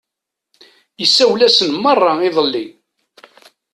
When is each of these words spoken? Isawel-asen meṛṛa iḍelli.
Isawel-asen 1.03 1.71
meṛṛa 1.83 2.13
iḍelli. 2.27 2.65